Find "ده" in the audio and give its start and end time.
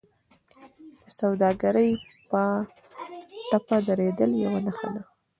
4.95-5.03